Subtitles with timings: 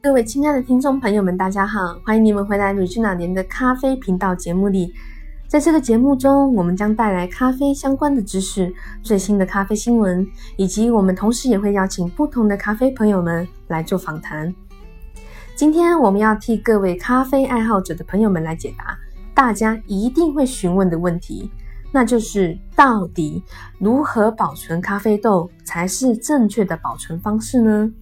[0.00, 4.94] 各位亲爱的听众朋友们，大家好，欢迎你们回来瑞君老年的咖啡频道节目里。
[5.48, 8.72] 在这个节目中，我们将带来咖啡相关的知识、
[9.02, 10.24] 最新的咖啡新闻，
[10.56, 14.54] 以及我们同时也会邀请不同的咖啡朋友们来做访谈。
[15.56, 18.96] 今天我们要替各位咖啡爱好者的朋友们来解答
[19.34, 21.50] 大家一定会询问的问题，
[21.90, 23.42] 那就是到底
[23.80, 27.92] 如何保存咖啡豆才是正确的保存方式呢？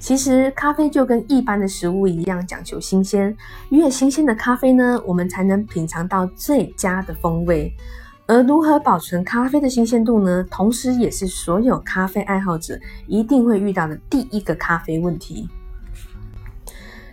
[0.00, 3.36] 其实咖啡就跟一般的食物一样，讲究新鲜。
[3.68, 7.70] 越新鲜的咖啡呢，我们才能品尝到最佳的风味。
[8.26, 10.42] 而如何保存咖啡的新鲜度呢？
[10.50, 15.46] 同时也是所有咖啡爱好者一定会遇到的第一个咖啡问题。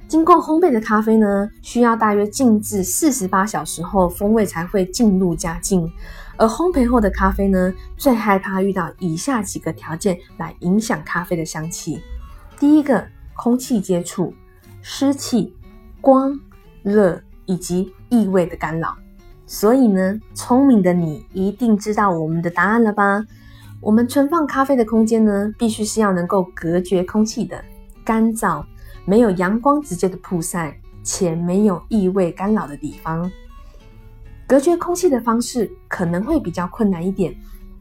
[0.08, 5.92] 经过烘焙的咖啡呢，需要大约静置四十八小时后，风味才会进入佳境。
[6.38, 12.00] 而烘焙后的咖啡呢，最害怕遇到以下几个条件来影响咖啡的香气。
[12.60, 14.34] 第一个，空气接触、
[14.82, 15.56] 湿气、
[16.02, 16.40] 光、
[16.82, 18.96] 热以及异味的干扰。
[19.46, 23.24] 所以呢，聪明的你一定知道我们的答案了吧？
[23.80, 27.64] 我们存放咖啡的空间呢，必须是要能够隔绝空气的、
[28.04, 28.66] 干燥、
[29.06, 33.32] 没有阳光直接的曝晒且没有异味干扰的地方。
[34.48, 37.36] 隔绝空气的方式可能会比较困难一点。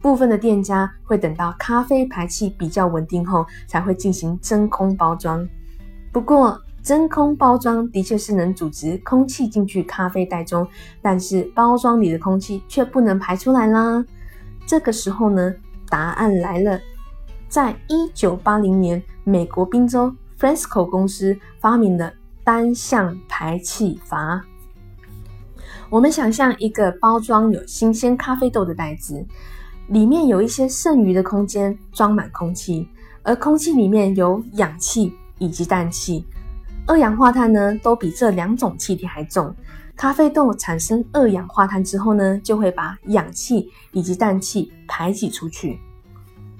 [0.07, 5.45] 部分的店家会等到咖啡排气比较稳定后，才会进行真空包装。
[6.13, 10.65] 不过，真空包装的确是能阻止空气进去咖啡袋中，
[11.03, 14.05] 但是包装里的空气却不能排出来啦。
[14.65, 15.53] 这个时候呢，
[15.89, 16.79] 答案来了。
[17.49, 22.13] 在一九八零年，美国宾州 Fresco 公司发明了
[22.45, 24.41] 单向排气阀。
[25.91, 29.27] 我们想象一个包装有新鲜咖啡豆的袋子。
[29.89, 32.89] 里面有一些剩余的空间装满空气，
[33.23, 36.25] 而空气里面有氧气以及氮气，
[36.87, 39.55] 二氧化碳呢都比这两种气体还重。
[39.95, 45.79] 咖啡豆产生二氧化碳之后呢，就会把氧气以及氮气排挤出去。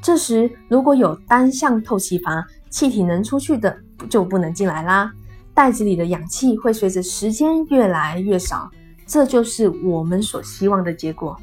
[0.01, 3.77] 这时如果有单向透气阀，气体能出去的
[4.09, 5.13] 就不能进来啦。
[5.53, 8.71] 袋子里的氧气会随着时间越来越少，
[9.05, 11.37] 这就是我们所希望的结果。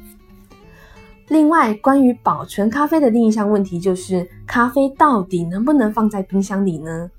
[1.28, 7.10] 另外，关于保存咖啡的另一项问题就是，咖啡到底能不能放在冰箱里呢？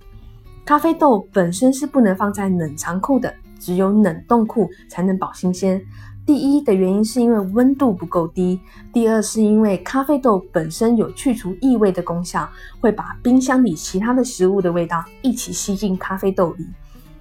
[0.64, 5.82] 咖啡豆本身是不能放在冷藏库的，只有冷冻库才能保新鲜。
[6.24, 8.60] 第一的原因是因为温度不够低，
[8.94, 12.48] 第二是因为咖啡豆本身有去除异味的功效，
[12.80, 16.68] 会把冰箱里其他的食物的味道一起吸进咖啡豆里，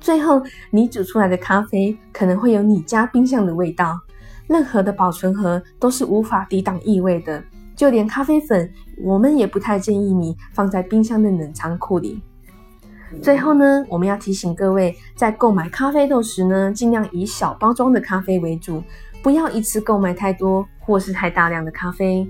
[0.00, 3.98] 最后你煮出来的咖啡可能会有你家冰箱的味道。
[4.46, 7.42] 任何的保存盒都是无法抵挡异味的，
[7.74, 8.70] 就连咖啡粉，
[9.02, 12.20] 我们也不太建议你放在冰箱的冷藏库里。
[13.22, 18.82] 最后呢，我们要提醒各位，在购买咖啡豆时呢，尽量以小包装的咖啡为主，
[19.22, 22.28] 不要一次购买太多或是太大量的咖啡。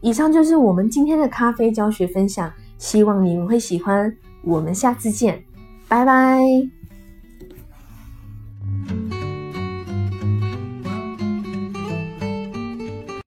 [0.00, 4.14] 以上就是我们今天的咖啡教学分享，希望你们会喜欢。
[4.44, 5.44] 我们下次见，
[5.88, 6.81] 拜拜。